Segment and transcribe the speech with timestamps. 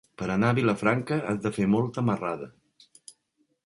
[0.19, 2.53] Per anar a Vilafranca has de fer molta marrada.